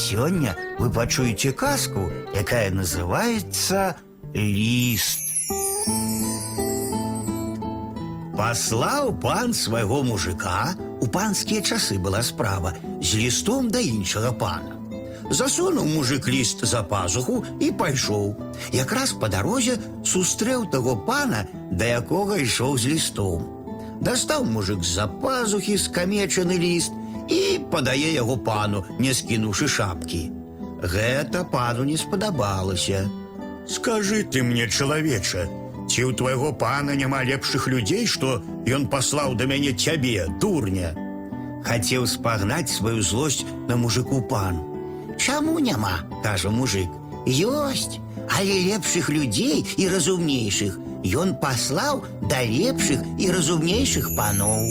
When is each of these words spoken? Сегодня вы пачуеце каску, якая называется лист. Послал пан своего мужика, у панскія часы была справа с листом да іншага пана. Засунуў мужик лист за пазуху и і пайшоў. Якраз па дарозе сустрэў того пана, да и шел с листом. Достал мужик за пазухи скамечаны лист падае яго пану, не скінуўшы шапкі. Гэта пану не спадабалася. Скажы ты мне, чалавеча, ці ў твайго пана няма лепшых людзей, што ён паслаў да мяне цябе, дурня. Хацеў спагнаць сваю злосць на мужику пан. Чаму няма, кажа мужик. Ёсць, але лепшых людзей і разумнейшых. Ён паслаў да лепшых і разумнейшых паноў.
Сегодня 0.00 0.56
вы 0.78 0.90
пачуеце 0.90 1.52
каску, 1.52 2.10
якая 2.34 2.70
называется 2.70 3.96
лист. 4.32 5.20
Послал 8.34 9.12
пан 9.12 9.52
своего 9.52 10.02
мужика, 10.02 10.74
у 11.02 11.06
панскія 11.06 11.60
часы 11.60 11.98
была 11.98 12.22
справа 12.22 12.74
с 13.02 13.12
листом 13.12 13.70
да 13.70 13.78
іншага 13.78 14.32
пана. 14.32 14.80
Засунуў 15.30 15.84
мужик 15.84 16.26
лист 16.26 16.64
за 16.64 16.82
пазуху 16.82 17.44
и 17.60 17.68
і 17.68 17.76
пайшоў. 17.76 18.34
Якраз 18.72 19.12
па 19.12 19.28
дарозе 19.28 19.76
сустрэў 20.02 20.70
того 20.72 20.96
пана, 20.96 21.46
да 21.70 22.00
и 22.00 22.44
шел 22.46 22.78
с 22.78 22.84
листом. 22.84 23.44
Достал 24.00 24.44
мужик 24.44 24.82
за 24.82 25.06
пазухи 25.06 25.76
скамечаны 25.76 26.56
лист 26.56 26.90
падае 27.70 28.12
яго 28.14 28.36
пану, 28.36 28.84
не 28.98 29.14
скінуўшы 29.14 29.68
шапкі. 29.68 30.22
Гэта 30.82 31.44
пану 31.44 31.84
не 31.84 31.96
спадабалася. 31.96 33.08
Скажы 33.68 34.24
ты 34.24 34.42
мне, 34.42 34.66
чалавеча, 34.68 35.46
ці 35.90 36.00
ў 36.08 36.16
твайго 36.16 36.52
пана 36.52 36.96
няма 36.96 37.22
лепшых 37.26 37.68
людзей, 37.68 38.06
што 38.06 38.40
ён 38.66 38.88
паслаў 38.90 39.34
да 39.34 39.46
мяне 39.50 39.72
цябе, 39.72 40.26
дурня. 40.40 40.94
Хацеў 41.66 42.06
спагнаць 42.08 42.72
сваю 42.72 43.02
злосць 43.02 43.44
на 43.68 43.76
мужику 43.76 44.22
пан. 44.22 44.62
Чаму 45.18 45.58
няма, 45.58 46.00
кажа 46.24 46.50
мужик. 46.50 46.88
Ёсць, 47.26 48.00
але 48.32 48.54
лепшых 48.70 49.10
людзей 49.10 49.66
і 49.76 49.88
разумнейшых. 49.92 50.78
Ён 51.04 51.36
паслаў 51.40 52.04
да 52.28 52.40
лепшых 52.44 53.04
і 53.18 53.30
разумнейшых 53.32 54.16
паноў. 54.16 54.64